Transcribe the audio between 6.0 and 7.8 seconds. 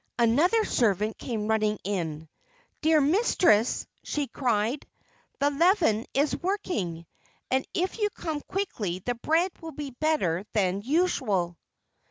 is working, and